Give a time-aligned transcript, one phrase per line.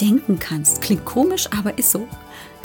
[0.00, 0.82] denken kannst.
[0.82, 2.08] Klingt komisch, aber ist so.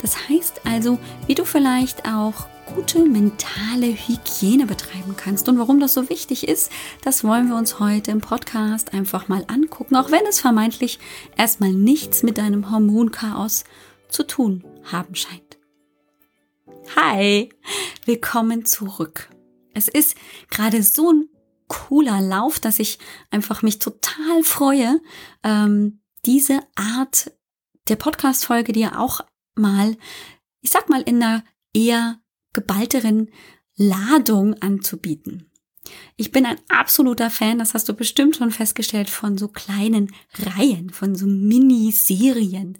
[0.02, 5.48] Das heißt also, wie du vielleicht auch gute mentale Hygiene betreiben kannst.
[5.48, 6.70] Und warum das so wichtig ist,
[7.04, 10.98] das wollen wir uns heute im Podcast einfach mal angucken, auch wenn es vermeintlich
[11.36, 13.64] erstmal nichts mit deinem Hormonchaos
[14.08, 15.58] zu tun haben scheint.
[16.96, 17.50] Hi,
[18.04, 19.30] willkommen zurück.
[19.74, 20.16] Es ist
[20.50, 21.28] gerade so ein
[21.68, 22.98] cooler Lauf, dass ich
[23.30, 25.00] einfach mich total freue,
[25.44, 27.32] ähm, diese Art
[27.88, 29.20] der Podcast-Folge dir auch
[29.54, 29.96] mal,
[30.60, 32.20] ich sag mal, in einer eher
[32.52, 33.30] geballteren
[33.76, 35.50] Ladung anzubieten.
[36.16, 40.90] Ich bin ein absoluter Fan, das hast du bestimmt schon festgestellt, von so kleinen Reihen,
[40.90, 42.78] von so Miniserien.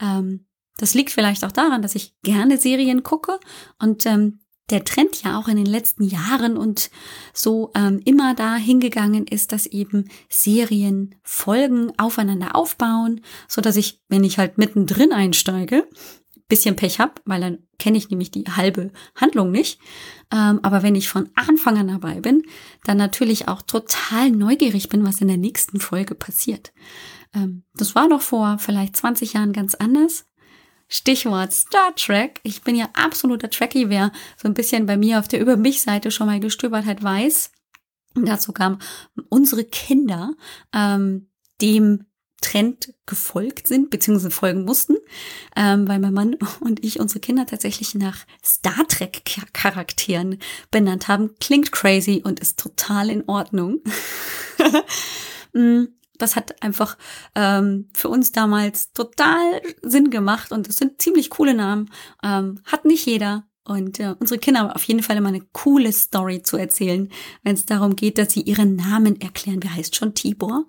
[0.00, 0.46] Ähm,
[0.78, 3.38] das liegt vielleicht auch daran, dass ich gerne Serien gucke
[3.78, 6.90] und ähm, der Trend ja auch in den letzten Jahren und
[7.32, 14.00] so ähm, immer da hingegangen ist, dass eben Serien Folgen aufeinander aufbauen, so dass ich,
[14.08, 15.88] wenn ich halt mittendrin einsteige,
[16.48, 19.80] bisschen Pech hab, weil dann kenne ich nämlich die halbe Handlung nicht.
[20.32, 22.42] Ähm, aber wenn ich von Anfang an dabei bin,
[22.84, 26.72] dann natürlich auch total neugierig bin, was in der nächsten Folge passiert.
[27.34, 30.24] Ähm, das war doch vor vielleicht 20 Jahren ganz anders.
[30.88, 32.40] Stichwort Star Trek.
[32.42, 33.90] Ich bin ja absoluter Trekkie.
[33.90, 37.52] Wer so ein bisschen bei mir auf der Über mich-Seite schon mal gestöbert hat, weiß.
[38.14, 38.78] Dazu kamen
[39.28, 40.32] unsere Kinder
[40.72, 41.28] ähm,
[41.60, 42.06] dem
[42.40, 44.96] Trend gefolgt sind, beziehungsweise folgen mussten,
[45.56, 49.22] ähm, weil mein Mann und ich unsere Kinder tatsächlich nach Star Trek
[49.52, 50.38] Charakteren
[50.70, 51.34] benannt haben.
[51.40, 53.80] Klingt crazy und ist total in Ordnung.
[56.18, 56.98] Das hat einfach
[57.34, 61.90] ähm, für uns damals total Sinn gemacht und es sind ziemlich coole Namen.
[62.22, 63.44] Ähm, hat nicht jeder.
[63.64, 67.10] Und äh, unsere Kinder haben auf jeden Fall immer eine coole Story zu erzählen,
[67.42, 69.62] wenn es darum geht, dass sie ihren Namen erklären.
[69.62, 70.64] Wer heißt schon Tibor?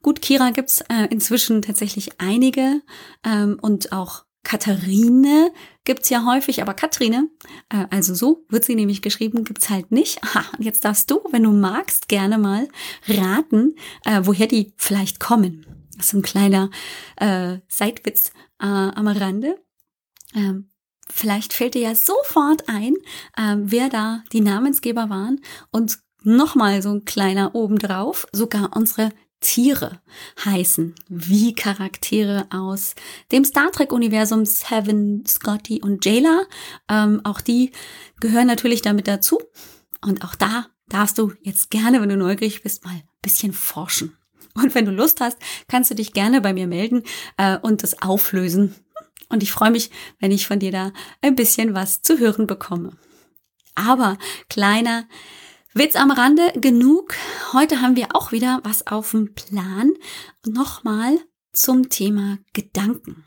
[0.00, 2.82] Gut, Kira gibt's äh, inzwischen tatsächlich einige
[3.24, 5.50] ähm, und auch Katharine
[5.82, 7.28] gibt's ja häufig, aber Katrine,
[7.68, 10.22] äh, also so wird sie nämlich geschrieben, gibt's halt nicht.
[10.22, 12.68] Aha, und jetzt darfst du, wenn du magst, gerne mal
[13.08, 13.74] raten,
[14.04, 15.66] äh, woher die vielleicht kommen.
[15.96, 16.70] Das ist ein kleiner
[17.16, 18.30] äh, Seitwitz
[18.60, 19.58] äh, am Rande.
[20.32, 20.68] Ähm,
[21.08, 22.94] vielleicht fällt dir ja sofort ein,
[23.36, 25.40] äh, wer da die Namensgeber waren.
[25.72, 29.10] Und nochmal so ein kleiner obendrauf, sogar unsere
[29.40, 30.00] Tiere
[30.44, 32.94] heißen wie Charaktere aus
[33.32, 36.42] dem Star Trek-Universum Seven, Scotty und Jayla.
[36.88, 37.72] Ähm, auch die
[38.20, 39.40] gehören natürlich damit dazu.
[40.00, 44.16] Und auch da darfst du jetzt gerne, wenn du neugierig bist, mal ein bisschen forschen.
[44.54, 45.38] Und wenn du Lust hast,
[45.68, 47.02] kannst du dich gerne bei mir melden
[47.36, 48.74] äh, und das auflösen.
[49.28, 52.92] Und ich freue mich, wenn ich von dir da ein bisschen was zu hören bekomme.
[53.74, 54.16] Aber
[54.48, 55.06] kleiner
[55.76, 57.12] Witz am Rande, genug.
[57.52, 59.92] Heute haben wir auch wieder was auf dem Plan.
[60.46, 61.18] Nochmal
[61.52, 63.26] zum Thema Gedanken.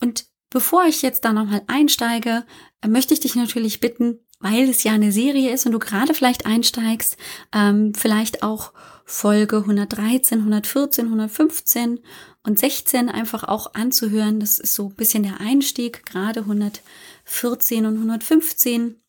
[0.00, 2.44] Und bevor ich jetzt da nochmal einsteige,
[2.84, 6.46] möchte ich dich natürlich bitten, weil es ja eine Serie ist und du gerade vielleicht
[6.46, 7.16] einsteigst,
[7.52, 8.72] ähm, vielleicht auch
[9.04, 12.00] Folge 113, 114, 115
[12.42, 14.40] und 16 einfach auch anzuhören.
[14.40, 19.00] Das ist so ein bisschen der Einstieg, gerade 114 und 115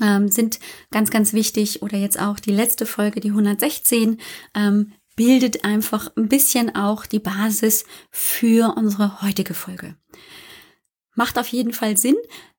[0.00, 0.58] ähm, sind
[0.90, 1.82] ganz, ganz wichtig.
[1.82, 4.18] Oder jetzt auch die letzte Folge, die 116,
[4.54, 9.96] ähm, bildet einfach ein bisschen auch die Basis für unsere heutige Folge.
[11.14, 12.16] Macht auf jeden Fall Sinn.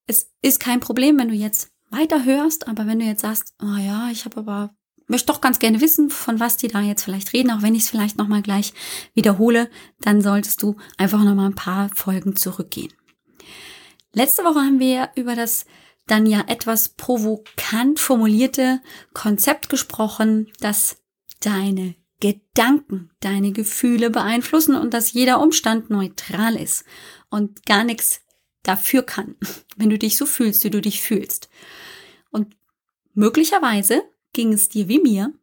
[0.08, 3.78] Es ist kein Problem, wenn du jetzt weiter hörst, aber wenn du jetzt sagst, oh
[3.78, 4.76] ja, ich habe aber
[5.08, 7.84] möchte doch ganz gerne wissen, von was die da jetzt vielleicht reden, auch wenn ich
[7.84, 8.74] es vielleicht noch mal gleich
[9.14, 9.70] wiederhole,
[10.02, 12.92] dann solltest du einfach noch mal ein paar Folgen zurückgehen.
[14.14, 15.66] Letzte Woche haben wir über das
[16.08, 18.82] dann ja etwas provokant formulierte
[19.14, 20.98] Konzept gesprochen, dass
[21.40, 26.84] deine Gedanken deine Gefühle beeinflussen und dass jeder Umstand neutral ist
[27.30, 28.22] und gar nichts
[28.64, 29.36] dafür kann,
[29.78, 31.50] wenn du dich so fühlst, wie du dich fühlst.
[32.32, 32.56] Und
[33.14, 35.34] möglicherweise ging es dir wie mir,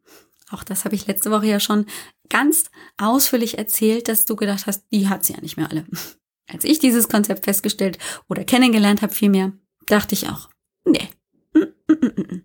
[0.51, 1.85] auch das habe ich letzte Woche ja schon
[2.29, 2.65] ganz
[2.97, 5.85] ausführlich erzählt, dass du gedacht hast, die hat sie ja nicht mehr alle.
[6.47, 7.97] Als ich dieses Konzept festgestellt
[8.29, 9.53] oder kennengelernt habe, vielmehr,
[9.87, 10.49] dachte ich auch,
[10.85, 11.09] nee.
[11.53, 12.43] Mm, mm, mm,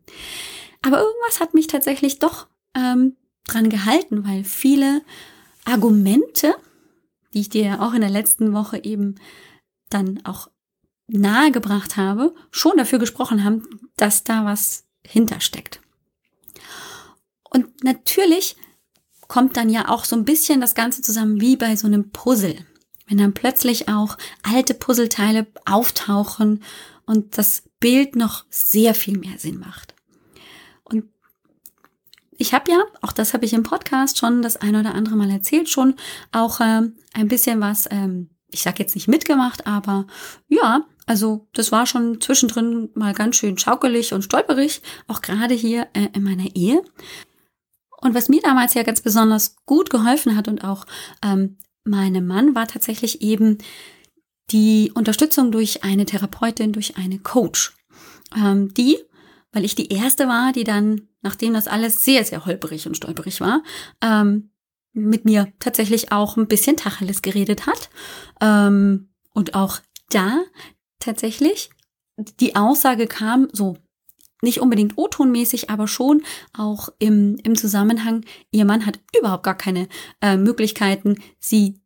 [0.82, 3.16] Aber irgendwas hat mich tatsächlich doch ähm,
[3.46, 5.02] dran gehalten, weil viele
[5.64, 6.54] Argumente,
[7.34, 9.16] die ich dir auch in der letzten Woche eben
[9.88, 10.48] dann auch
[11.08, 15.80] nahegebracht habe, schon dafür gesprochen haben, dass da was hintersteckt.
[17.42, 18.56] Und natürlich
[19.26, 22.64] kommt dann ja auch so ein bisschen das Ganze zusammen wie bei so einem Puzzle.
[23.06, 26.62] Wenn dann plötzlich auch alte Puzzleteile auftauchen
[27.10, 29.96] und das Bild noch sehr viel mehr Sinn macht.
[30.84, 31.06] Und
[32.38, 35.28] ich habe ja, auch das habe ich im Podcast schon das ein oder andere Mal
[35.28, 35.96] erzählt, schon
[36.30, 40.06] auch ähm, ein bisschen was, ähm, ich sage jetzt nicht mitgemacht, aber
[40.46, 45.88] ja, also das war schon zwischendrin mal ganz schön schaukelig und stolperig, auch gerade hier
[45.94, 46.80] äh, in meiner Ehe.
[48.00, 50.86] Und was mir damals ja ganz besonders gut geholfen hat und auch
[51.24, 53.58] ähm, meinem Mann war tatsächlich eben
[54.50, 57.72] die Unterstützung durch eine Therapeutin, durch eine Coach.
[58.36, 58.98] Ähm, die,
[59.52, 63.40] weil ich die erste war, die dann, nachdem das alles sehr, sehr holperig und stolperig
[63.40, 63.62] war,
[64.02, 64.50] ähm,
[64.92, 67.90] mit mir tatsächlich auch ein bisschen Tacheles geredet hat.
[68.40, 69.78] Ähm, und auch
[70.10, 70.40] da
[70.98, 71.70] tatsächlich
[72.40, 73.76] die Aussage kam, so
[74.42, 76.22] nicht unbedingt O-Tonmäßig, aber schon
[76.56, 79.88] auch im, im Zusammenhang, ihr Mann hat überhaupt gar keine
[80.20, 81.79] äh, Möglichkeiten, sie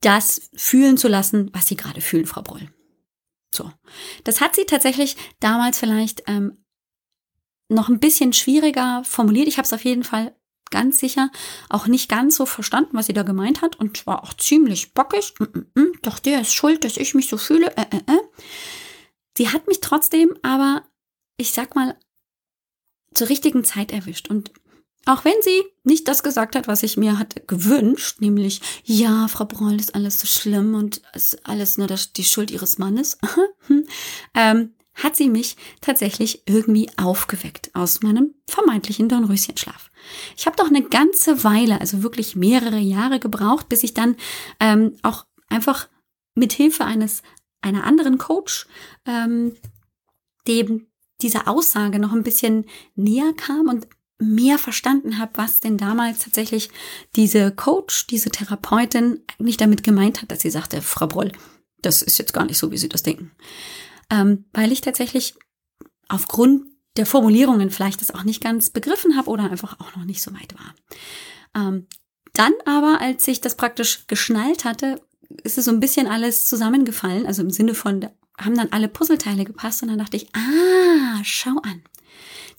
[0.00, 2.70] das fühlen zu lassen, was sie gerade fühlen, Frau Broll.
[3.54, 3.72] So.
[4.24, 6.64] Das hat sie tatsächlich damals vielleicht ähm,
[7.68, 9.48] noch ein bisschen schwieriger formuliert.
[9.48, 10.36] Ich habe es auf jeden Fall
[10.70, 11.30] ganz sicher
[11.70, 15.34] auch nicht ganz so verstanden, was sie da gemeint hat und war auch ziemlich bockig.
[15.38, 17.74] Mm, mm, mm, doch der ist schuld, dass ich mich so fühle.
[17.76, 18.20] Äh, äh, äh.
[19.36, 20.82] Sie hat mich trotzdem aber
[21.36, 21.98] ich sag mal,
[23.14, 24.28] zur richtigen Zeit erwischt.
[24.28, 24.52] Und
[25.06, 29.44] auch wenn sie nicht das gesagt hat, was ich mir hatte gewünscht, nämlich, ja, Frau
[29.44, 33.18] Broll ist alles so schlimm und ist alles nur die Schuld ihres Mannes,
[34.34, 39.90] ähm, hat sie mich tatsächlich irgendwie aufgeweckt aus meinem vermeintlichen Dornröschenschlaf.
[40.36, 44.16] Ich habe doch eine ganze Weile, also wirklich mehrere Jahre gebraucht, bis ich dann
[44.58, 45.88] ähm, auch einfach
[46.34, 47.22] mit Hilfe eines
[47.60, 48.66] einer anderen Coach
[49.04, 49.56] ähm,
[50.48, 50.86] dem
[51.22, 53.86] dieser Aussage noch ein bisschen näher kam und
[54.18, 56.70] mehr verstanden habe, was denn damals tatsächlich
[57.16, 61.32] diese Coach, diese Therapeutin eigentlich damit gemeint hat, dass sie sagte, Frau Broll,
[61.82, 63.32] das ist jetzt gar nicht so, wie Sie das denken.
[64.10, 65.34] Ähm, weil ich tatsächlich
[66.08, 66.64] aufgrund
[66.96, 70.32] der Formulierungen vielleicht das auch nicht ganz begriffen habe oder einfach auch noch nicht so
[70.32, 70.74] weit war.
[71.54, 71.86] Ähm,
[72.32, 75.00] dann aber, als ich das praktisch geschnallt hatte,
[75.42, 78.06] ist es so ein bisschen alles zusammengefallen, also im Sinne von,
[78.38, 81.82] haben dann alle Puzzleteile gepasst und dann dachte ich, ah, schau an.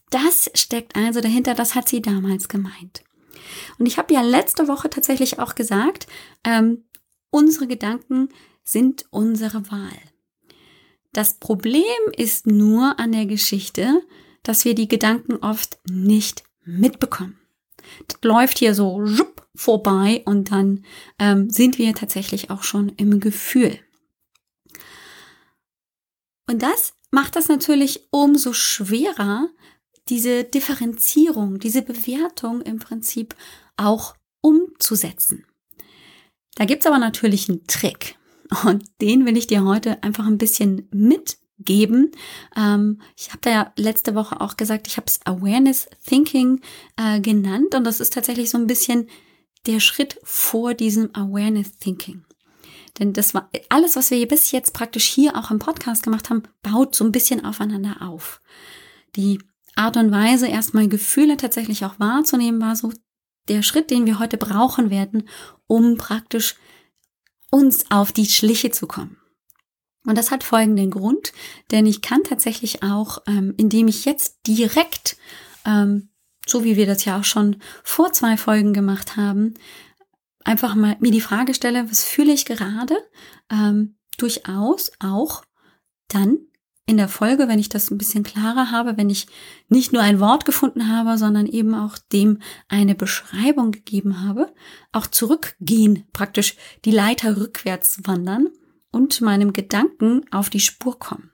[0.10, 3.04] Das steckt also dahinter, das hat sie damals gemeint.
[3.78, 6.08] Und ich habe ja letzte Woche tatsächlich auch gesagt,
[6.44, 6.86] ähm,
[7.30, 8.30] unsere Gedanken
[8.64, 10.00] sind unsere Wahl.
[11.14, 11.84] Das Problem
[12.16, 14.02] ist nur an der Geschichte,
[14.44, 17.40] dass wir die Gedanken oft nicht mitbekommen.
[18.08, 19.06] Das läuft hier so
[19.56, 20.86] vorbei und dann
[21.20, 23.80] ähm, sind wir tatsächlich auch schon im Gefühl.
[26.50, 29.50] Und das macht das natürlich umso schwerer,
[30.10, 33.36] diese Differenzierung, diese Bewertung im Prinzip
[33.76, 35.46] auch umzusetzen.
[36.56, 38.18] Da gibt's aber natürlich einen Trick
[38.66, 42.12] und den will ich dir heute einfach ein bisschen mitgeben.
[42.56, 46.62] Ähm, ich habe da ja letzte Woche auch gesagt, ich habe es Awareness Thinking
[46.98, 49.08] äh, genannt und das ist tatsächlich so ein bisschen
[49.66, 52.24] der Schritt vor diesem Awareness Thinking.
[53.00, 56.44] Denn das war alles, was wir bis jetzt praktisch hier auch im Podcast gemacht haben,
[56.64, 58.42] baut so ein bisschen aufeinander auf.
[59.16, 59.40] Die
[59.78, 62.92] Art und Weise, erstmal Gefühle tatsächlich auch wahrzunehmen, war so
[63.48, 65.30] der Schritt, den wir heute brauchen werden,
[65.68, 66.56] um praktisch
[67.50, 69.18] uns auf die Schliche zu kommen.
[70.06, 71.34] Und das hat folgenden Grund,
[71.72, 75.18] denn ich kann tatsächlich auch, ähm, indem ich jetzt direkt,
[75.66, 76.10] ähm,
[76.46, 79.54] so wie wir das ja auch schon vor zwei Folgen gemacht haben,
[80.46, 82.96] einfach mal mir die Frage stelle, was fühle ich gerade,
[83.52, 85.44] ähm, durchaus auch
[86.08, 86.47] dann
[86.90, 89.28] in der Folge, wenn ich das ein bisschen klarer habe, wenn ich
[89.68, 92.40] nicht nur ein Wort gefunden habe, sondern eben auch dem
[92.70, 94.52] eine Beschreibung gegeben habe,
[94.94, 98.48] auch zurückgehen, praktisch die Leiter rückwärts wandern
[98.90, 101.32] und meinem Gedanken auf die Spur kommen.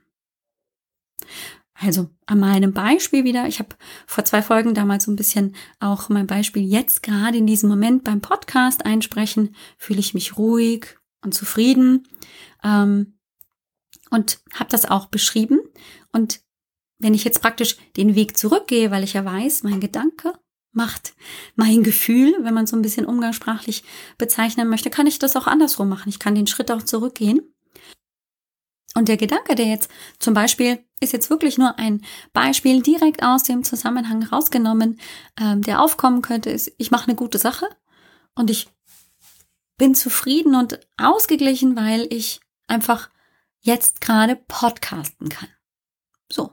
[1.74, 6.08] Also an meinem Beispiel wieder, ich habe vor zwei Folgen damals so ein bisschen auch
[6.08, 11.32] mein Beispiel jetzt gerade in diesem Moment beim Podcast einsprechen, fühle ich mich ruhig und
[11.32, 12.08] zufrieden?
[12.62, 13.13] Ähm,
[14.10, 15.60] und habe das auch beschrieben.
[16.12, 16.40] Und
[16.98, 20.32] wenn ich jetzt praktisch den Weg zurückgehe, weil ich ja weiß, mein Gedanke
[20.72, 21.14] macht
[21.54, 23.84] mein Gefühl, wenn man so ein bisschen umgangssprachlich
[24.18, 26.08] bezeichnen möchte, kann ich das auch andersrum machen.
[26.08, 27.54] Ich kann den Schritt auch zurückgehen
[28.94, 33.42] und der Gedanke, der jetzt zum Beispiel ist jetzt wirklich nur ein Beispiel direkt aus
[33.42, 35.00] dem Zusammenhang rausgenommen,
[35.38, 37.68] ähm, der aufkommen könnte, ist, ich mache eine gute Sache
[38.36, 38.68] und ich
[39.76, 43.10] bin zufrieden und ausgeglichen, weil ich einfach
[43.64, 45.48] jetzt gerade podcasten kann.
[46.30, 46.52] So.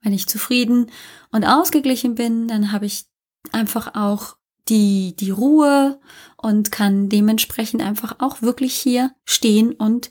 [0.00, 0.90] Wenn ich zufrieden
[1.32, 3.06] und ausgeglichen bin, dann habe ich
[3.52, 4.36] einfach auch
[4.68, 5.98] die, die Ruhe
[6.36, 10.10] und kann dementsprechend einfach auch wirklich hier stehen und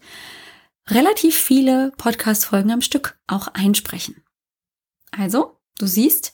[0.89, 4.23] relativ viele Podcast-Folgen am Stück auch einsprechen.
[5.11, 6.33] Also, du siehst,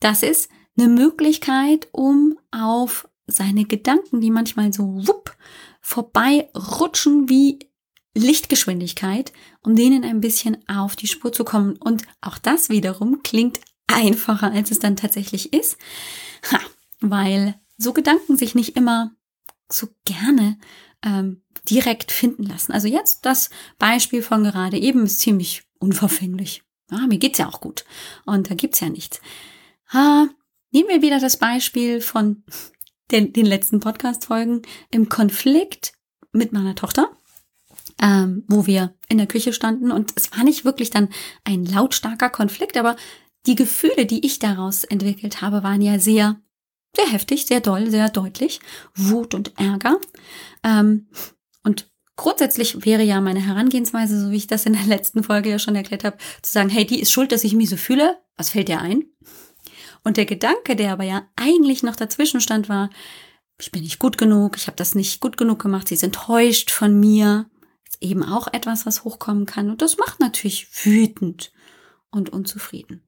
[0.00, 5.34] das ist eine Möglichkeit, um auf seine Gedanken, die manchmal so wupp
[5.80, 7.58] vorbei rutschen wie
[8.14, 11.76] Lichtgeschwindigkeit, um denen ein bisschen auf die Spur zu kommen.
[11.76, 15.76] Und auch das wiederum klingt einfacher, als es dann tatsächlich ist,
[16.50, 16.58] ha,
[17.00, 19.12] weil so Gedanken sich nicht immer
[19.70, 20.58] so gerne
[21.04, 22.72] ähm, direkt finden lassen.
[22.72, 26.62] Also jetzt das Beispiel von gerade eben ist ziemlich unverfänglich.
[26.90, 27.84] Ja, mir geht's ja auch gut
[28.24, 29.20] und da gibt's ja nichts.
[29.92, 30.28] Ha,
[30.70, 32.44] nehmen wir wieder das Beispiel von
[33.10, 35.92] den, den letzten Podcast-Folgen im Konflikt
[36.32, 37.10] mit meiner Tochter
[38.00, 39.90] ähm, wo wir in der Küche standen.
[39.90, 41.08] Und es war nicht wirklich dann
[41.44, 42.96] ein lautstarker Konflikt, aber
[43.46, 46.40] die Gefühle, die ich daraus entwickelt habe, waren ja sehr,
[46.96, 48.60] sehr heftig, sehr doll, sehr deutlich.
[48.94, 49.98] Wut und Ärger.
[50.62, 51.08] Ähm,
[51.62, 55.58] und grundsätzlich wäre ja meine Herangehensweise, so wie ich das in der letzten Folge ja
[55.58, 58.18] schon erklärt habe, zu sagen, hey, die ist schuld, dass ich mich so fühle.
[58.36, 59.04] Was fällt dir ein?
[60.04, 62.90] Und der Gedanke, der aber ja eigentlich noch dazwischen stand, war,
[63.60, 66.70] ich bin nicht gut genug, ich habe das nicht gut genug gemacht, sie ist enttäuscht
[66.70, 67.48] von mir
[68.04, 69.70] eben auch etwas, was hochkommen kann.
[69.70, 71.52] Und das macht natürlich wütend
[72.10, 73.02] und unzufrieden.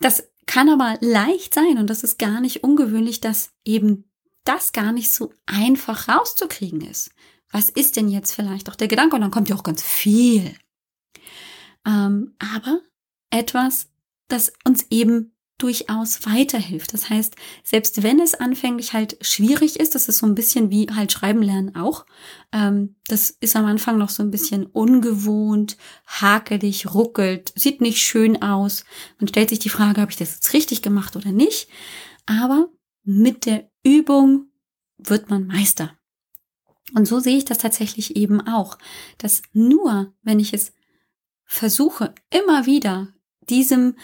[0.00, 4.04] Das kann aber leicht sein und das ist gar nicht ungewöhnlich, dass eben
[4.44, 7.10] das gar nicht so einfach rauszukriegen ist.
[7.50, 9.14] Was ist denn jetzt vielleicht auch der Gedanke?
[9.14, 10.54] Und dann kommt ja auch ganz viel.
[11.86, 12.80] Ähm, aber
[13.30, 13.88] etwas,
[14.28, 16.92] das uns eben durchaus weiterhilft.
[16.92, 20.88] Das heißt, selbst wenn es anfänglich halt schwierig ist, das ist so ein bisschen wie
[20.92, 22.06] halt Schreiben lernen auch,
[22.52, 28.42] ähm, das ist am Anfang noch so ein bisschen ungewohnt, hakelig, ruckelt, sieht nicht schön
[28.42, 28.84] aus.
[29.18, 31.68] Man stellt sich die Frage, habe ich das jetzt richtig gemacht oder nicht?
[32.26, 32.68] Aber
[33.04, 34.48] mit der Übung
[34.98, 35.96] wird man Meister.
[36.94, 38.78] Und so sehe ich das tatsächlich eben auch,
[39.18, 40.72] dass nur wenn ich es
[41.44, 43.08] versuche, immer wieder
[43.48, 43.96] diesem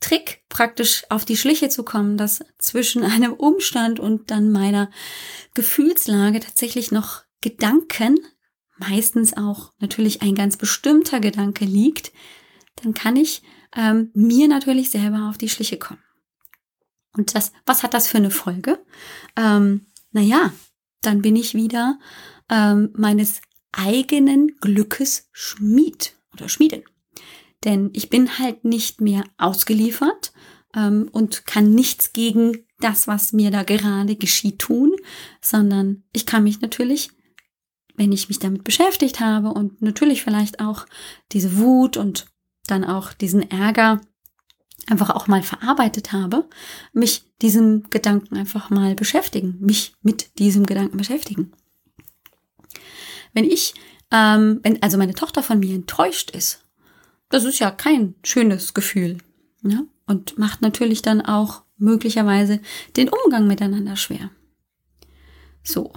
[0.00, 4.90] Trick praktisch auf die Schliche zu kommen, dass zwischen einem Umstand und dann meiner
[5.54, 8.18] Gefühlslage tatsächlich noch Gedanken,
[8.78, 12.12] meistens auch natürlich ein ganz bestimmter Gedanke liegt,
[12.82, 13.42] dann kann ich
[13.74, 16.02] ähm, mir natürlich selber auf die Schliche kommen.
[17.12, 18.78] Und das, was hat das für eine Folge?
[19.36, 20.52] Ähm, naja,
[21.00, 21.98] dann bin ich wieder
[22.50, 23.40] ähm, meines
[23.72, 26.84] eigenen Glückes Schmied oder Schmiedin.
[27.64, 30.32] Denn ich bin halt nicht mehr ausgeliefert
[30.74, 34.94] ähm, und kann nichts gegen das, was mir da gerade geschieht, tun,
[35.40, 37.10] sondern ich kann mich natürlich,
[37.96, 40.84] wenn ich mich damit beschäftigt habe und natürlich vielleicht auch
[41.32, 42.26] diese Wut und
[42.66, 44.00] dann auch diesen Ärger
[44.86, 46.48] einfach auch mal verarbeitet habe,
[46.92, 51.52] mich diesem Gedanken einfach mal beschäftigen, mich mit diesem Gedanken beschäftigen.
[53.32, 53.74] Wenn ich,
[54.12, 56.65] ähm, wenn also meine Tochter von mir enttäuscht ist
[57.28, 59.18] das ist ja kein schönes Gefühl.
[59.62, 59.82] Ja?
[60.06, 62.60] Und macht natürlich dann auch möglicherweise
[62.96, 64.30] den Umgang miteinander schwer.
[65.62, 65.92] So,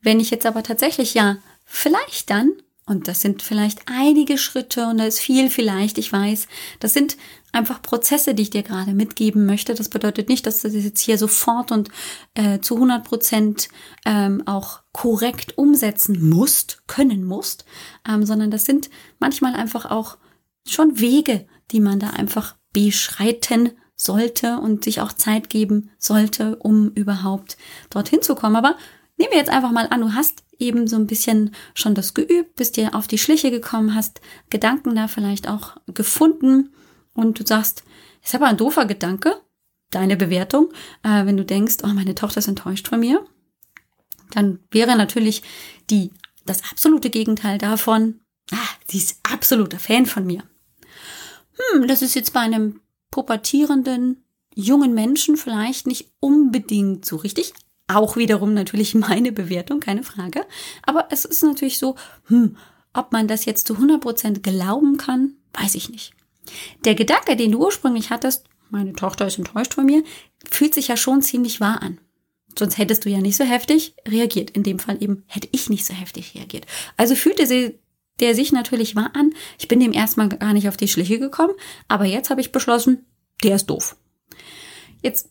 [0.00, 2.52] wenn ich jetzt aber tatsächlich ja vielleicht dann,
[2.86, 6.48] und das sind vielleicht einige Schritte und da ist viel vielleicht, ich weiß,
[6.80, 7.16] das sind
[7.52, 9.74] einfach Prozesse, die ich dir gerade mitgeben möchte.
[9.74, 11.90] Das bedeutet nicht, dass du das jetzt hier sofort und
[12.34, 13.68] äh, zu 100 Prozent
[14.04, 17.64] ähm, auch korrekt umsetzen musst, können musst,
[18.08, 20.16] ähm, sondern das sind manchmal einfach auch
[20.66, 26.90] schon Wege, die man da einfach beschreiten sollte und sich auch Zeit geben sollte, um
[26.90, 27.56] überhaupt
[27.90, 28.56] dorthin zu kommen.
[28.56, 28.76] Aber
[29.16, 32.56] nehmen wir jetzt einfach mal an, du hast eben so ein bisschen schon das geübt,
[32.56, 36.72] bist dir auf die Schliche gekommen, hast Gedanken da vielleicht auch gefunden
[37.14, 37.84] und du sagst,
[38.22, 39.40] ist aber ein doofer Gedanke,
[39.90, 43.24] deine Bewertung, äh, wenn du denkst, oh, meine Tochter ist enttäuscht von mir,
[44.30, 45.42] dann wäre natürlich
[45.90, 46.10] die,
[46.46, 48.20] das absolute Gegenteil davon,
[48.52, 50.42] ah, sie ist absoluter Fan von mir
[51.56, 52.80] hm, das ist jetzt bei einem
[53.10, 57.54] pubertierenden jungen Menschen vielleicht nicht unbedingt so richtig.
[57.88, 60.44] Auch wiederum natürlich meine Bewertung, keine Frage.
[60.82, 62.56] Aber es ist natürlich so, hm,
[62.94, 66.12] ob man das jetzt zu 100% glauben kann, weiß ich nicht.
[66.84, 70.02] Der Gedanke, den du ursprünglich hattest, meine Tochter ist enttäuscht von mir,
[70.50, 71.98] fühlt sich ja schon ziemlich wahr an.
[72.58, 74.50] Sonst hättest du ja nicht so heftig reagiert.
[74.50, 76.66] In dem Fall eben hätte ich nicht so heftig reagiert.
[76.96, 77.78] Also fühlte sie
[78.22, 79.34] der sich natürlich wahr an.
[79.58, 81.52] Ich bin dem erstmal gar nicht auf die Schliche gekommen,
[81.88, 83.04] aber jetzt habe ich beschlossen,
[83.42, 83.96] der ist doof.
[85.02, 85.28] Jetzt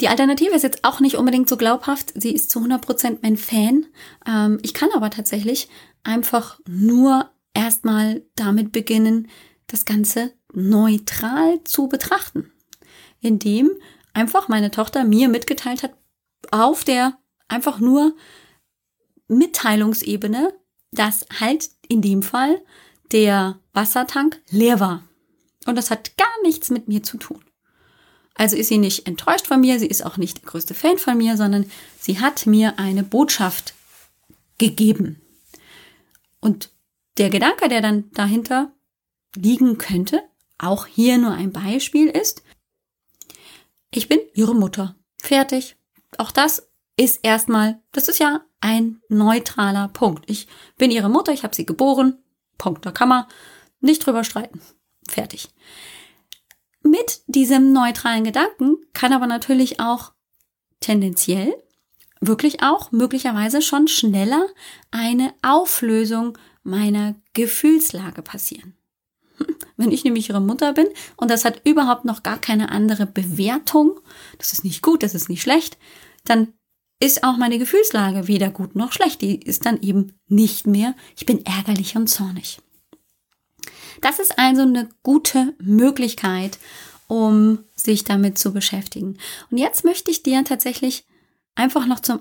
[0.00, 2.12] Die Alternative ist jetzt auch nicht unbedingt so glaubhaft.
[2.16, 3.86] Sie ist zu 100% mein Fan.
[4.26, 5.68] Ähm, ich kann aber tatsächlich
[6.02, 9.28] einfach nur erstmal damit beginnen,
[9.66, 12.52] das Ganze neutral zu betrachten.
[13.20, 13.70] Indem
[14.14, 15.96] einfach meine Tochter mir mitgeteilt hat,
[16.50, 18.14] auf der einfach nur
[19.28, 20.52] Mitteilungsebene,
[20.94, 22.62] dass halt in dem Fall
[23.12, 25.04] der Wassertank leer war.
[25.66, 27.44] Und das hat gar nichts mit mir zu tun.
[28.34, 31.16] Also ist sie nicht enttäuscht von mir, sie ist auch nicht der größte Fan von
[31.16, 31.70] mir, sondern
[32.00, 33.74] sie hat mir eine Botschaft
[34.58, 35.20] gegeben.
[36.40, 36.70] Und
[37.16, 38.72] der Gedanke, der dann dahinter
[39.36, 40.22] liegen könnte,
[40.58, 42.42] auch hier nur ein Beispiel ist,
[43.90, 44.96] ich bin ihre Mutter.
[45.22, 45.76] Fertig.
[46.18, 50.24] Auch das ist erstmal, das ist ja ein neutraler Punkt.
[50.28, 50.46] Ich
[50.78, 52.18] bin ihre Mutter, ich habe sie geboren.
[52.58, 52.86] Punkt.
[52.86, 53.24] Da kann man
[53.80, 54.60] nicht drüber streiten.
[55.08, 55.48] Fertig.
[56.82, 60.12] Mit diesem neutralen Gedanken kann aber natürlich auch
[60.80, 61.54] tendenziell
[62.20, 64.46] wirklich auch möglicherweise schon schneller
[64.90, 68.74] eine Auflösung meiner Gefühlslage passieren.
[69.76, 70.86] Wenn ich nämlich ihre Mutter bin
[71.16, 74.00] und das hat überhaupt noch gar keine andere Bewertung,
[74.38, 75.76] das ist nicht gut, das ist nicht schlecht,
[76.24, 76.54] dann
[77.00, 79.20] ist auch meine Gefühlslage weder gut noch schlecht.
[79.20, 82.60] Die ist dann eben nicht mehr, ich bin ärgerlich und zornig.
[84.00, 86.58] Das ist also eine gute Möglichkeit,
[87.06, 89.18] um sich damit zu beschäftigen.
[89.50, 91.06] Und jetzt möchte ich dir tatsächlich
[91.54, 92.20] einfach noch zum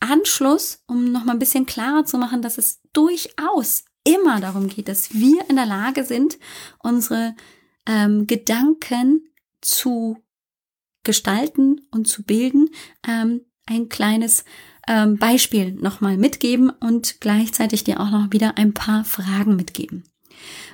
[0.00, 4.88] Anschluss, um noch mal ein bisschen klarer zu machen, dass es durchaus immer darum geht,
[4.88, 6.38] dass wir in der Lage sind,
[6.78, 7.34] unsere
[7.86, 9.28] ähm, Gedanken
[9.60, 10.16] zu
[11.02, 12.70] gestalten und zu bilden,
[13.06, 14.44] ähm, ein kleines
[14.88, 20.04] ähm, Beispiel nochmal mitgeben und gleichzeitig dir auch noch wieder ein paar Fragen mitgeben.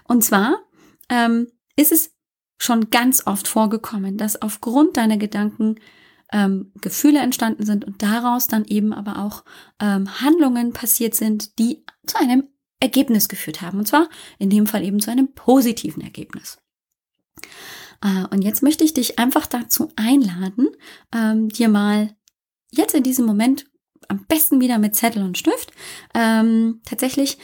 [0.04, 0.58] Und zwar
[1.08, 2.12] ähm, ist es
[2.58, 5.76] schon ganz oft vorgekommen, dass aufgrund deiner Gedanken
[6.32, 9.44] ähm, Gefühle entstanden sind und daraus dann eben aber auch
[9.80, 12.49] ähm, Handlungen passiert sind, die zu einem
[12.80, 13.78] Ergebnis geführt haben.
[13.78, 16.58] Und zwar in dem Fall eben zu einem positiven Ergebnis.
[18.02, 20.68] Äh, und jetzt möchte ich dich einfach dazu einladen,
[21.14, 22.15] ähm, dir mal
[22.76, 23.67] jetzt in diesem Moment
[24.08, 25.73] am besten wieder mit Zettel und Stift
[26.15, 27.39] ähm, tatsächlich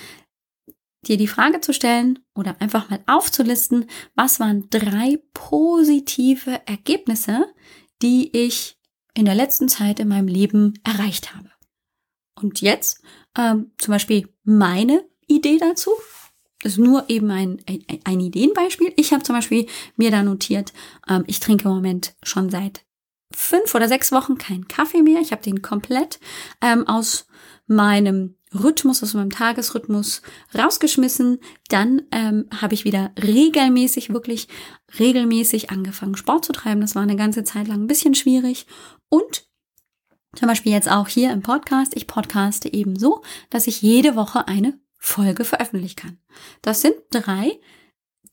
[1.06, 7.46] dir die Frage zu stellen oder einfach mal aufzulisten, was waren drei positive Ergebnisse,
[8.02, 8.78] die ich
[9.14, 11.50] in der letzten Zeit in meinem Leben erreicht habe.
[12.40, 13.02] Und jetzt
[13.36, 15.90] ähm, zum Beispiel meine Idee dazu.
[16.62, 18.92] Das ist nur eben ein, ein, ein Ideenbeispiel.
[18.96, 19.66] Ich habe zum Beispiel
[19.96, 20.72] mir da notiert,
[21.08, 22.84] ähm, ich trinke im Moment schon seit
[23.36, 25.20] fünf oder sechs Wochen keinen Kaffee mehr.
[25.20, 26.20] Ich habe den komplett
[26.60, 27.26] ähm, aus
[27.66, 30.22] meinem Rhythmus, aus meinem Tagesrhythmus
[30.56, 31.38] rausgeschmissen.
[31.68, 34.48] Dann ähm, habe ich wieder regelmäßig, wirklich
[34.98, 36.80] regelmäßig angefangen, Sport zu treiben.
[36.80, 38.66] Das war eine ganze Zeit lang ein bisschen schwierig.
[39.08, 39.46] Und
[40.34, 41.92] zum Beispiel jetzt auch hier im Podcast.
[41.94, 46.18] Ich podcaste eben so, dass ich jede Woche eine Folge veröffentlichen kann.
[46.62, 47.60] Das sind drei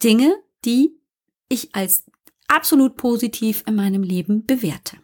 [0.03, 0.35] Dinge,
[0.65, 0.97] die
[1.49, 2.05] ich als
[2.49, 4.97] absolut positiv in meinem Leben bewerte.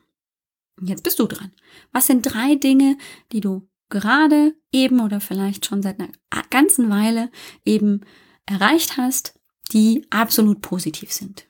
[0.81, 1.53] Jetzt bist du dran.
[1.93, 2.97] Was sind drei Dinge,
[3.31, 6.11] die du gerade eben oder vielleicht schon seit einer
[6.49, 7.31] ganzen Weile
[7.63, 8.01] eben
[8.45, 9.39] erreicht hast,
[9.71, 11.47] die absolut positiv sind?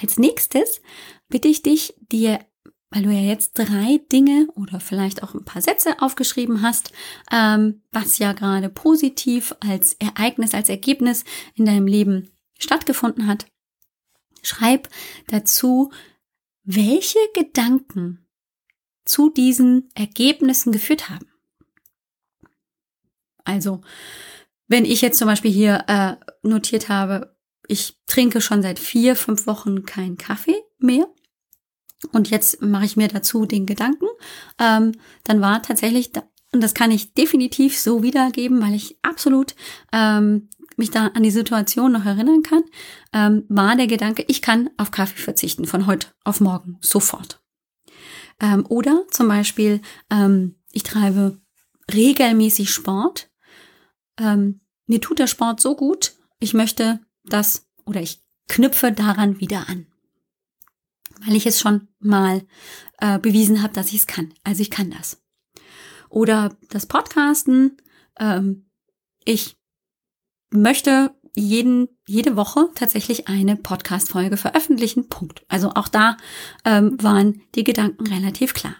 [0.00, 0.80] Als nächstes
[1.28, 2.40] bitte ich dich, dir,
[2.90, 6.92] weil du ja jetzt drei Dinge oder vielleicht auch ein paar Sätze aufgeschrieben hast,
[7.30, 11.24] ähm, was ja gerade positiv als Ereignis, als Ergebnis
[11.54, 13.46] in deinem Leben stattgefunden hat,
[14.42, 14.88] Schreib
[15.26, 15.92] dazu,
[16.64, 18.26] welche Gedanken
[19.04, 21.26] zu diesen Ergebnissen geführt haben.
[23.44, 23.80] Also,
[24.66, 27.34] wenn ich jetzt zum Beispiel hier äh, notiert habe,
[27.66, 31.06] ich trinke schon seit vier, fünf Wochen keinen Kaffee mehr.
[32.12, 34.06] Und jetzt mache ich mir dazu den Gedanken,
[34.58, 34.92] ähm,
[35.24, 36.22] dann war tatsächlich, da,
[36.52, 39.54] und das kann ich definitiv so wiedergeben, weil ich absolut
[39.92, 42.62] ähm, mich da an die Situation noch erinnern kann,
[43.12, 47.42] ähm, war der Gedanke, ich kann auf Kaffee verzichten von heute auf morgen, sofort.
[48.40, 51.40] Ähm, oder zum Beispiel, ähm, ich treibe
[51.92, 53.30] regelmäßig Sport.
[54.18, 59.68] Ähm, mir tut der Sport so gut, ich möchte das oder ich knüpfe daran wieder
[59.68, 59.86] an.
[61.24, 62.46] Weil ich es schon mal
[63.00, 64.32] äh, bewiesen habe, dass ich es kann.
[64.44, 65.20] Also ich kann das.
[66.08, 67.76] Oder das Podcasten.
[68.18, 68.70] Ähm,
[69.24, 69.56] ich
[70.50, 75.08] möchte jeden, jede Woche tatsächlich eine Podcast-Folge veröffentlichen.
[75.08, 75.44] Punkt.
[75.48, 76.16] Also auch da
[76.64, 78.76] ähm, waren die Gedanken relativ klar.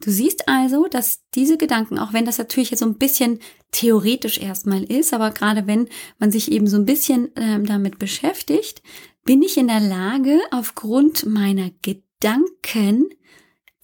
[0.00, 3.38] Du siehst also, dass diese Gedanken, auch wenn das natürlich jetzt so ein bisschen
[3.70, 8.82] theoretisch erstmal ist, aber gerade wenn man sich eben so ein bisschen ähm, damit beschäftigt,
[9.24, 13.10] bin ich in der Lage, aufgrund meiner Gedanken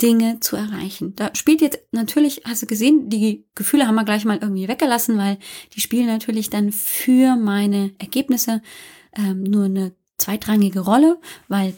[0.01, 1.15] Dinge zu erreichen.
[1.17, 5.19] Da spielt jetzt natürlich, hast du gesehen, die Gefühle haben wir gleich mal irgendwie weggelassen,
[5.19, 5.39] weil
[5.75, 8.63] die spielen natürlich dann für meine Ergebnisse
[9.17, 11.75] ähm, nur eine zweitrangige Rolle, weil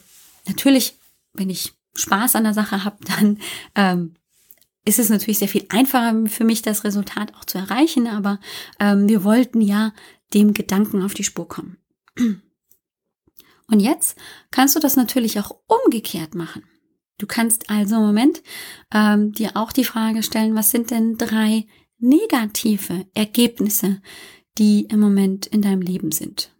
[0.46, 0.98] natürlich,
[1.32, 3.38] wenn ich Spaß an der Sache habe, dann
[3.74, 4.14] ähm,
[4.84, 8.06] ist es natürlich sehr viel einfacher für mich, das Resultat auch zu erreichen.
[8.06, 8.40] Aber
[8.78, 9.92] ähm, wir wollten ja
[10.34, 11.78] dem Gedanken auf die Spur kommen.
[13.66, 14.18] Und jetzt
[14.50, 16.64] kannst du das natürlich auch umgekehrt machen.
[17.20, 18.42] Du kannst also im Moment
[18.94, 21.66] ähm, dir auch die Frage stellen, was sind denn drei
[21.98, 24.00] negative Ergebnisse,
[24.56, 26.50] die im Moment in deinem Leben sind?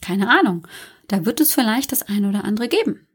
[0.00, 0.68] Keine Ahnung.
[1.08, 3.08] Da wird es vielleicht das eine oder andere geben.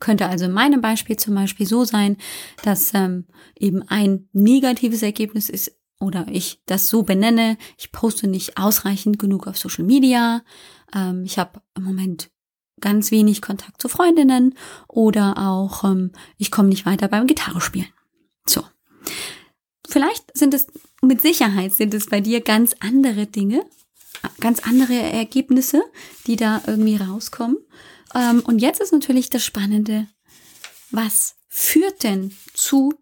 [0.00, 2.16] Könnte also in meinem Beispiel zum Beispiel so sein,
[2.62, 3.26] dass ähm,
[3.58, 9.46] eben ein negatives Ergebnis ist oder ich das so benenne, ich poste nicht ausreichend genug
[9.46, 10.42] auf Social Media,
[10.94, 12.30] ähm, ich habe im Moment
[12.80, 14.54] ganz wenig Kontakt zu Freundinnen
[14.88, 17.88] oder auch ähm, ich komme nicht weiter beim Gitarre spielen.
[18.46, 18.64] So.
[19.86, 20.66] Vielleicht sind es
[21.04, 23.64] mit Sicherheit sind es bei dir ganz andere Dinge,
[24.40, 25.82] ganz andere Ergebnisse,
[26.26, 27.58] die da irgendwie rauskommen.
[28.14, 30.08] Ähm, und jetzt ist natürlich das Spannende,
[30.90, 32.94] was führt denn zu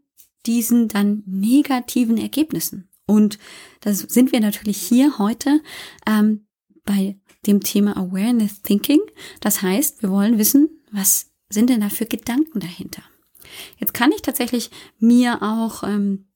[0.47, 2.89] diesen dann negativen Ergebnissen?
[3.07, 3.39] Und
[3.81, 5.61] da sind wir natürlich hier heute
[6.07, 6.47] ähm,
[6.85, 9.01] bei dem Thema Awareness Thinking.
[9.41, 13.03] Das heißt, wir wollen wissen, was sind denn da für Gedanken dahinter?
[13.79, 16.27] Jetzt kann ich tatsächlich mir auch ähm,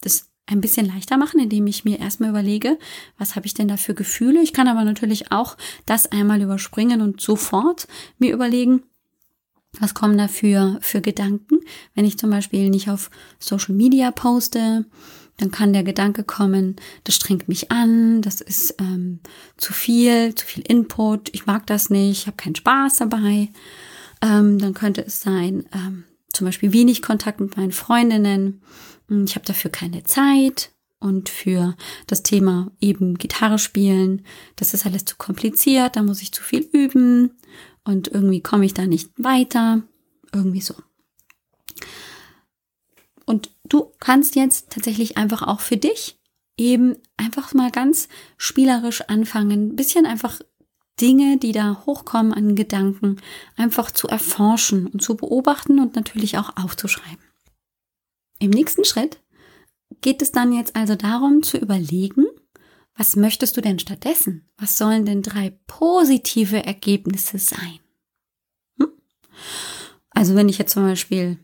[0.00, 2.78] das ein bisschen leichter machen, indem ich mir erstmal überlege,
[3.18, 4.42] was habe ich denn da für Gefühle.
[4.42, 7.86] Ich kann aber natürlich auch das einmal überspringen und sofort
[8.18, 8.82] mir überlegen,
[9.78, 11.60] was kommen da für, für Gedanken.
[11.94, 14.86] Wenn ich zum Beispiel nicht auf Social Media poste,
[15.38, 19.20] dann kann der Gedanke kommen, das strengt mich an, das ist ähm,
[19.56, 23.48] zu viel, zu viel Input, ich mag das nicht, ich habe keinen Spaß dabei.
[24.20, 28.60] Ähm, dann könnte es sein, ähm, zum Beispiel wenig Kontakt mit meinen Freundinnen,
[29.06, 31.76] hm, ich habe dafür keine Zeit und für
[32.08, 34.22] das Thema eben Gitarre spielen,
[34.56, 37.30] das ist alles zu kompliziert, da muss ich zu viel üben
[37.84, 39.82] und irgendwie komme ich da nicht weiter,
[40.32, 40.74] irgendwie so.
[43.28, 46.18] Und du kannst jetzt tatsächlich einfach auch für dich
[46.56, 50.40] eben einfach mal ganz spielerisch anfangen, bisschen einfach
[50.98, 53.20] Dinge, die da hochkommen an Gedanken,
[53.54, 57.22] einfach zu erforschen und zu beobachten und natürlich auch aufzuschreiben.
[58.38, 59.20] Im nächsten Schritt
[60.00, 62.24] geht es dann jetzt also darum zu überlegen,
[62.96, 64.48] was möchtest du denn stattdessen?
[64.56, 67.78] Was sollen denn drei positive Ergebnisse sein?
[68.78, 68.88] Hm?
[70.08, 71.38] Also wenn ich jetzt zum Beispiel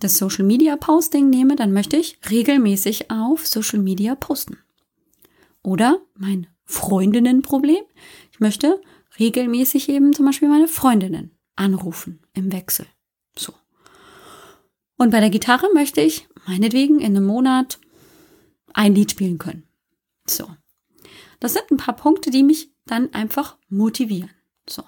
[0.00, 4.58] das Social Media Posting nehme, dann möchte ich regelmäßig auf Social Media posten.
[5.62, 7.84] Oder mein Freundinnenproblem.
[8.32, 8.80] Ich möchte
[9.18, 12.86] regelmäßig eben zum Beispiel meine Freundinnen anrufen im Wechsel.
[13.36, 13.52] So.
[14.96, 17.78] Und bei der Gitarre möchte ich meinetwegen in einem Monat
[18.72, 19.64] ein Lied spielen können.
[20.26, 20.48] So.
[21.40, 24.30] Das sind ein paar Punkte, die mich dann einfach motivieren.
[24.68, 24.84] So.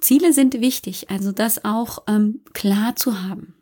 [0.00, 3.54] Ziele sind wichtig, also das auch ähm, klar zu haben.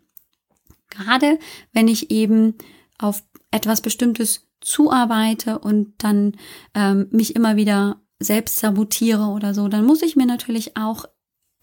[0.88, 1.38] Gerade
[1.72, 2.55] wenn ich eben
[2.98, 6.37] auf etwas Bestimmtes zuarbeite und dann
[6.74, 11.05] ähm, mich immer wieder selbst sabotiere oder so, dann muss ich mir natürlich auch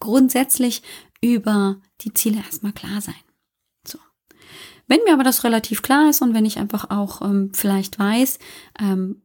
[0.00, 0.82] grundsätzlich
[1.20, 3.14] über die Ziele erstmal klar sein.
[3.86, 3.98] So.
[4.86, 8.38] Wenn mir aber das relativ klar ist und wenn ich einfach auch ähm, vielleicht weiß,
[8.80, 9.22] ähm,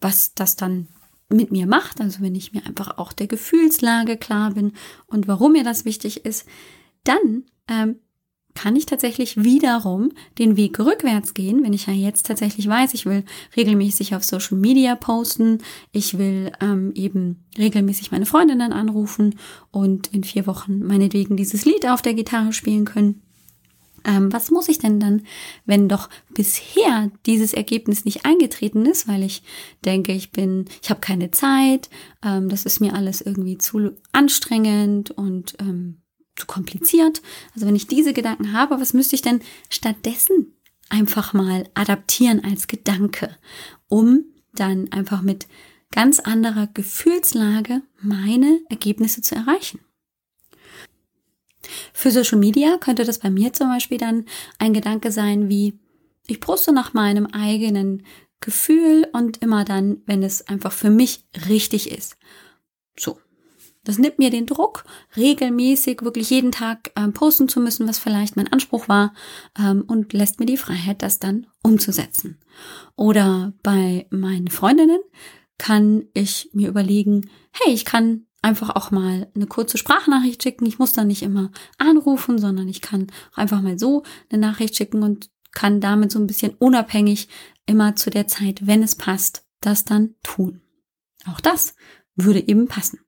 [0.00, 0.88] was das dann
[1.28, 4.72] mit mir macht, also wenn ich mir einfach auch der Gefühlslage klar bin
[5.06, 6.46] und warum mir das wichtig ist,
[7.04, 8.00] dann ähm,
[8.54, 13.04] kann ich tatsächlich wiederum den Weg rückwärts gehen, wenn ich ja jetzt tatsächlich weiß, ich
[13.04, 13.24] will
[13.56, 15.58] regelmäßig auf Social Media posten,
[15.92, 19.36] ich will ähm, eben regelmäßig meine Freundinnen anrufen
[19.70, 23.20] und in vier Wochen meinetwegen dieses Lied auf der Gitarre spielen können.
[24.04, 25.22] Ähm, was muss ich denn dann,
[25.64, 29.42] wenn doch bisher dieses Ergebnis nicht eingetreten ist, weil ich
[29.84, 31.88] denke, ich bin, ich habe keine Zeit,
[32.22, 36.02] ähm, das ist mir alles irgendwie zu anstrengend und ähm,
[36.36, 37.22] zu kompliziert.
[37.54, 40.54] Also wenn ich diese Gedanken habe, was müsste ich denn stattdessen
[40.88, 43.36] einfach mal adaptieren als Gedanke,
[43.88, 45.46] um dann einfach mit
[45.90, 49.80] ganz anderer Gefühlslage meine Ergebnisse zu erreichen.
[51.92, 54.26] Für Social Media könnte das bei mir zum Beispiel dann
[54.58, 55.78] ein Gedanke sein wie,
[56.26, 58.04] ich poste nach meinem eigenen
[58.40, 62.16] Gefühl und immer dann, wenn es einfach für mich richtig ist.
[62.98, 63.18] So,
[63.84, 64.84] das nimmt mir den Druck,
[65.16, 69.14] regelmäßig, wirklich jeden Tag ähm, posten zu müssen, was vielleicht mein Anspruch war,
[69.58, 72.38] ähm, und lässt mir die Freiheit, das dann umzusetzen.
[72.96, 75.00] Oder bei meinen Freundinnen
[75.58, 80.66] kann ich mir überlegen, hey, ich kann einfach auch mal eine kurze Sprachnachricht schicken.
[80.66, 85.02] Ich muss dann nicht immer anrufen, sondern ich kann einfach mal so eine Nachricht schicken
[85.02, 87.28] und kann damit so ein bisschen unabhängig
[87.66, 90.60] immer zu der Zeit, wenn es passt, das dann tun.
[91.26, 91.74] Auch das
[92.16, 93.00] würde eben passen.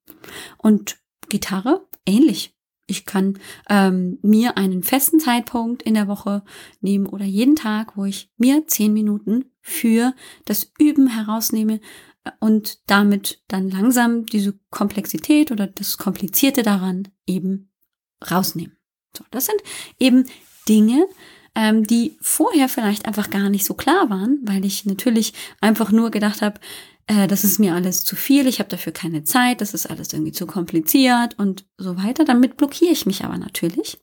[0.58, 2.54] Und Gitarre ähnlich.
[2.86, 6.44] Ich kann ähm, mir einen festen Zeitpunkt in der Woche
[6.80, 11.80] nehmen oder jeden Tag, wo ich mir zehn Minuten für das Üben herausnehme
[12.22, 17.72] äh, und damit dann langsam diese Komplexität oder das Komplizierte daran eben
[18.30, 18.76] rausnehmen.
[19.16, 19.60] So, das sind
[19.98, 20.26] eben
[20.68, 21.06] Dinge,
[21.56, 26.12] ähm, die vorher vielleicht einfach gar nicht so klar waren, weil ich natürlich einfach nur
[26.12, 26.60] gedacht habe,
[27.06, 30.12] äh, das ist mir alles zu viel, ich habe dafür keine Zeit, das ist alles
[30.12, 32.24] irgendwie zu kompliziert und so weiter.
[32.24, 33.98] Damit blockiere ich mich aber natürlich.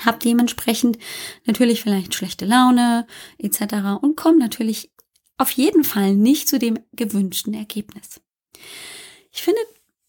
[0.00, 0.98] Hab dementsprechend
[1.44, 3.06] natürlich vielleicht schlechte Laune
[3.38, 4.00] etc.
[4.00, 4.90] und komme natürlich
[5.36, 8.20] auf jeden Fall nicht zu dem gewünschten Ergebnis.
[9.32, 9.60] Ich finde,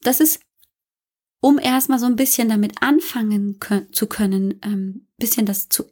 [0.01, 0.41] das ist,
[1.41, 5.85] um erstmal so ein bisschen damit anfangen können, zu können, ähm, bisschen das zu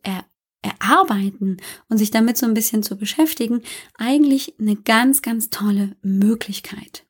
[0.61, 1.57] erarbeiten
[1.89, 3.61] und sich damit so ein bisschen zu beschäftigen,
[3.97, 7.05] eigentlich eine ganz, ganz tolle Möglichkeit.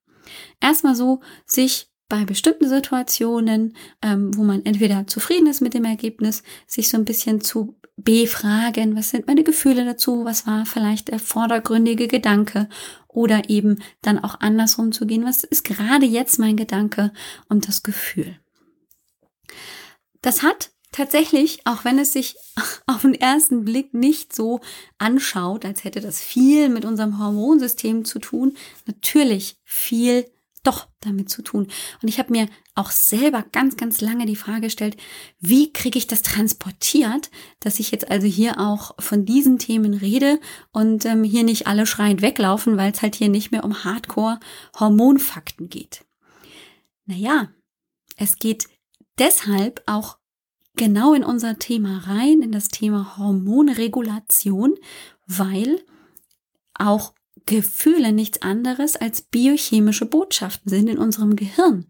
[0.60, 6.44] Erstmal so, sich bei bestimmten Situationen, ähm, wo man entweder zufrieden ist mit dem Ergebnis,
[6.68, 11.20] sich so ein bisschen zu befragen, was sind meine Gefühle dazu, was war vielleicht der
[11.20, 12.68] vordergründige Gedanke
[13.08, 17.14] oder eben dann auch andersrum zu gehen, was ist gerade jetzt mein Gedanke
[17.48, 18.40] und das Gefühl.
[20.22, 22.36] Das hat tatsächlich, auch wenn es sich
[22.88, 24.60] auf den ersten Blick nicht so
[24.97, 30.25] anschaut, als hätte das viel mit unserem Hormonsystem zu tun, natürlich viel
[30.63, 31.67] doch damit zu tun.
[32.01, 34.95] Und ich habe mir auch selber ganz, ganz lange die Frage gestellt,
[35.39, 40.39] wie kriege ich das transportiert, dass ich jetzt also hier auch von diesen Themen rede
[40.71, 45.69] und ähm, hier nicht alle schreiend weglaufen, weil es halt hier nicht mehr um Hardcore-Hormonfakten
[45.69, 46.06] geht.
[47.06, 47.49] Naja,
[48.15, 48.67] es geht
[49.17, 50.17] deshalb auch
[50.76, 54.76] genau in unser Thema rein, in das Thema Hormonregulation,
[55.28, 55.82] weil
[56.74, 57.14] auch
[57.46, 61.88] Gefühle nichts anderes als biochemische Botschaften sind in unserem Gehirn.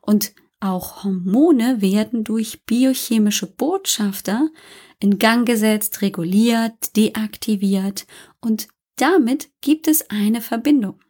[0.00, 4.50] Und auch Hormone werden durch biochemische Botschafter
[4.98, 8.06] in Gang gesetzt, reguliert, deaktiviert
[8.40, 11.00] und damit gibt es eine Verbindung.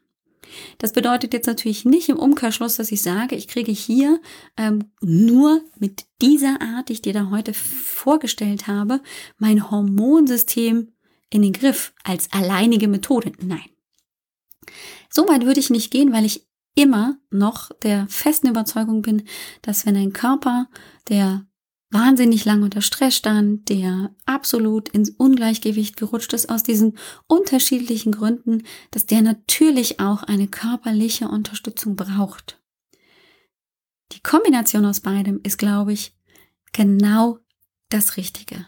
[0.79, 4.21] Das bedeutet jetzt natürlich nicht im Umkehrschluss, dass ich sage, ich kriege hier
[4.57, 9.01] ähm, nur mit dieser Art, die ich dir da heute vorgestellt habe,
[9.39, 10.93] mein Hormonsystem
[11.31, 13.33] in den Griff als alleinige Methode.
[13.41, 13.69] Nein.
[15.09, 19.25] So weit würde ich nicht gehen, weil ich immer noch der festen Überzeugung bin,
[19.63, 20.69] dass wenn ein Körper,
[21.09, 21.45] der
[21.91, 28.63] wahnsinnig lang unter Stress stand, der absolut ins Ungleichgewicht gerutscht ist aus diesen unterschiedlichen Gründen,
[28.93, 32.61] dass der natürlich auch eine körperliche Unterstützung braucht.
[34.13, 36.15] Die Kombination aus beidem ist, glaube ich,
[36.73, 37.39] genau
[37.89, 38.67] das Richtige.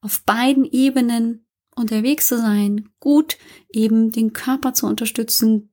[0.00, 3.36] Auf beiden Ebenen unterwegs zu sein, gut
[3.70, 5.72] eben den Körper zu unterstützen,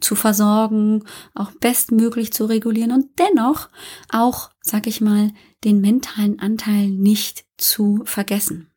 [0.00, 1.04] zu versorgen,
[1.34, 3.68] auch bestmöglich zu regulieren und dennoch
[4.10, 5.30] auch, sag ich mal,
[5.64, 8.70] den mentalen Anteil nicht zu vergessen.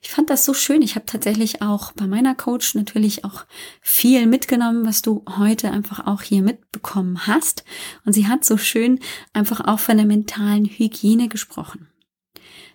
[0.00, 0.82] Ich fand das so schön.
[0.82, 3.44] Ich habe tatsächlich auch bei meiner Coach natürlich auch
[3.80, 7.64] viel mitgenommen, was du heute einfach auch hier mitbekommen hast.
[8.04, 9.00] Und sie hat so schön
[9.32, 11.88] einfach auch von der mentalen Hygiene gesprochen.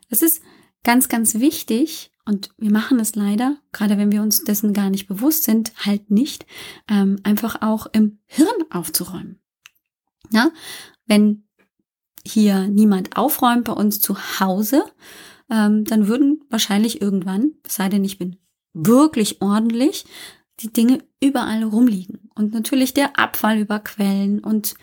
[0.09, 0.41] Das ist
[0.83, 5.07] ganz, ganz wichtig, und wir machen es leider, gerade wenn wir uns dessen gar nicht
[5.07, 6.45] bewusst sind, halt nicht,
[6.89, 9.41] ähm, einfach auch im Hirn aufzuräumen.
[10.31, 10.51] Ja,
[11.05, 11.43] wenn
[12.25, 14.83] hier niemand aufräumt bei uns zu Hause,
[15.49, 18.38] ähm, dann würden wahrscheinlich irgendwann, es sei denn, ich bin
[18.73, 20.05] wirklich ordentlich,
[20.59, 24.75] die Dinge überall rumliegen und natürlich der Abfall überquellen und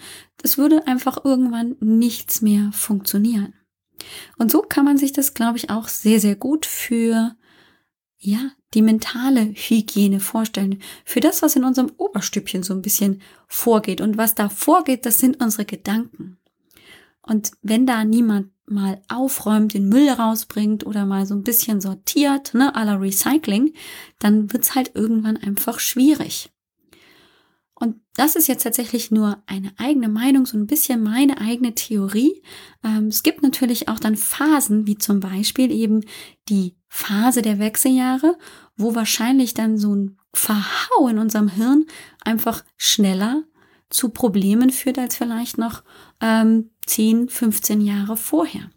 [0.42, 3.54] es würde einfach irgendwann nichts mehr funktionieren.
[4.38, 7.36] Und so kann man sich das, glaube ich, auch sehr, sehr gut für,
[8.18, 10.80] ja, die mentale Hygiene vorstellen.
[11.04, 14.00] Für das, was in unserem Oberstübchen so ein bisschen vorgeht.
[14.00, 16.38] Und was da vorgeht, das sind unsere Gedanken.
[17.30, 22.54] Und wenn da niemand mal aufräumt, den Müll rausbringt oder mal so ein bisschen sortiert,
[22.54, 23.72] ne, à la Recycling,
[24.18, 26.50] dann wird's halt irgendwann einfach schwierig.
[27.72, 32.42] Und das ist jetzt tatsächlich nur eine eigene Meinung, so ein bisschen meine eigene Theorie.
[32.82, 36.00] Ähm, es gibt natürlich auch dann Phasen, wie zum Beispiel eben
[36.48, 38.36] die Phase der Wechseljahre,
[38.76, 41.86] wo wahrscheinlich dann so ein Verhau in unserem Hirn
[42.24, 43.44] einfach schneller
[43.88, 45.84] zu Problemen führt als vielleicht noch
[46.20, 48.68] ähm, 10, 15 Jahre vorher.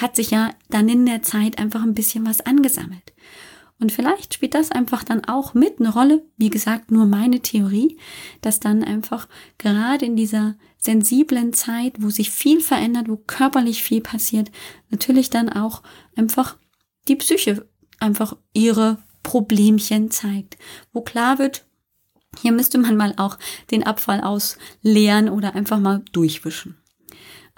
[0.00, 3.14] Hat sich ja dann in der Zeit einfach ein bisschen was angesammelt.
[3.80, 6.22] Und vielleicht spielt das einfach dann auch mit eine Rolle.
[6.36, 7.96] Wie gesagt, nur meine Theorie,
[8.42, 14.02] dass dann einfach gerade in dieser sensiblen Zeit, wo sich viel verändert, wo körperlich viel
[14.02, 14.50] passiert,
[14.90, 15.82] natürlich dann auch
[16.14, 16.58] einfach
[17.08, 17.66] die Psyche
[17.98, 20.58] einfach ihre Problemchen zeigt,
[20.92, 21.64] wo klar wird,
[22.40, 23.38] hier müsste man mal auch
[23.70, 26.76] den Abfall ausleeren oder einfach mal durchwischen.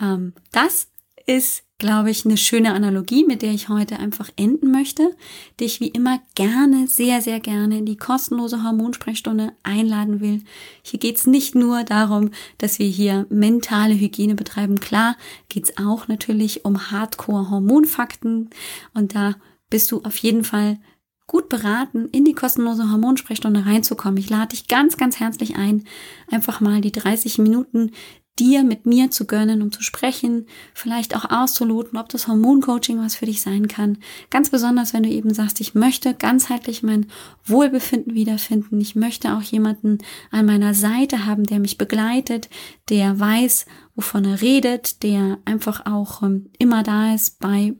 [0.00, 0.88] Ähm, das
[1.26, 5.14] ist glaube ich, eine schöne Analogie, mit der ich heute einfach enden möchte,
[5.61, 10.42] dich wie immer gerne, sehr, sehr gerne in die kostenlose Hormonsprechstunde einladen will.
[10.83, 14.80] Hier geht's nicht nur darum, dass wir hier mentale Hygiene betreiben.
[14.80, 15.16] Klar
[15.48, 18.50] geht's auch natürlich um Hardcore-Hormonfakten
[18.94, 19.35] und da
[19.68, 20.78] bist du auf jeden Fall
[21.26, 24.18] gut beraten, in die kostenlose Hormonsprechstunde reinzukommen.
[24.18, 25.84] Ich lade dich ganz, ganz herzlich ein,
[26.30, 27.92] einfach mal die 30 Minuten
[28.38, 33.14] dir mit mir zu gönnen, um zu sprechen, vielleicht auch auszuloten, ob das Hormoncoaching was
[33.14, 33.98] für dich sein kann.
[34.30, 37.06] Ganz besonders, wenn du eben sagst, ich möchte ganzheitlich mein
[37.44, 38.80] Wohlbefinden wiederfinden.
[38.80, 39.98] Ich möchte auch jemanden
[40.32, 42.48] an meiner Seite haben, der mich begleitet,
[42.88, 47.74] der weiß, wovon er redet, der einfach auch ähm, immer da ist bei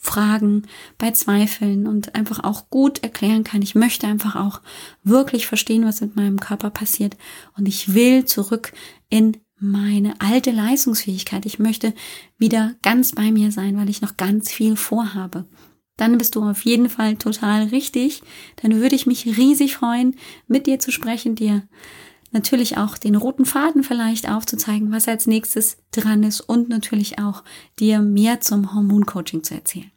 [0.00, 0.62] Fragen,
[0.96, 3.62] bei Zweifeln und einfach auch gut erklären kann.
[3.62, 4.60] Ich möchte einfach auch
[5.02, 7.16] wirklich verstehen, was mit meinem Körper passiert
[7.56, 8.72] und ich will zurück
[9.10, 11.44] in meine alte Leistungsfähigkeit.
[11.44, 11.92] Ich möchte
[12.38, 15.46] wieder ganz bei mir sein, weil ich noch ganz viel vorhabe.
[15.96, 18.22] Dann bist du auf jeden Fall total richtig.
[18.62, 20.14] Dann würde ich mich riesig freuen,
[20.46, 21.64] mit dir zu sprechen, dir
[22.30, 27.42] natürlich auch den roten Faden vielleicht aufzuzeigen, was als nächstes dran ist und natürlich auch
[27.78, 29.90] dir mehr zum Hormoncoaching zu erzählen.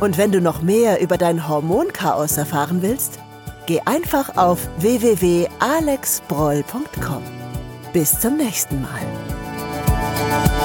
[0.00, 3.18] Und wenn du noch mehr über dein Hormonchaos erfahren willst,
[3.66, 7.22] geh einfach auf www.alexbroll.com.
[7.94, 9.00] Bis zum nächsten Mal.
[9.94, 10.63] Bye.